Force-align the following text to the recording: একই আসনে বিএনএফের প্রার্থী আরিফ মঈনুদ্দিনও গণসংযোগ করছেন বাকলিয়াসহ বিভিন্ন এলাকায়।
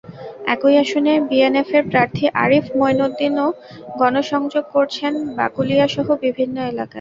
একই 0.53 0.75
আসনে 0.83 1.13
বিএনএফের 1.29 1.83
প্রার্থী 1.91 2.25
আরিফ 2.43 2.65
মঈনুদ্দিনও 2.79 3.47
গণসংযোগ 3.99 4.65
করছেন 4.75 5.13
বাকলিয়াসহ 5.37 6.07
বিভিন্ন 6.23 6.55
এলাকায়। 6.63 6.89